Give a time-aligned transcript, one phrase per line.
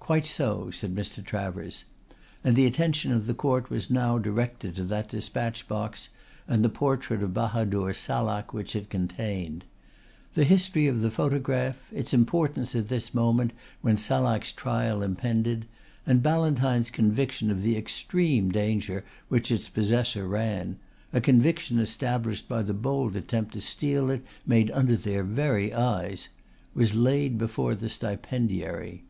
[0.00, 1.22] "Quite so," said Mr.
[1.22, 1.84] Travers;
[2.42, 6.08] and the attention of the court was now directed to that despatch box
[6.46, 9.66] and the portrait of Bahadur Salak which it contained.
[10.32, 13.52] The history of the photograph, its importance at this moment
[13.82, 15.66] when Salak's trial impended,
[16.06, 20.78] and Ballantyne's conviction of the extreme danger which its possessor ran
[21.12, 26.30] a conviction established by the bold attempt to steal it made under their very eyes
[26.72, 29.02] was laid before the stipendiary.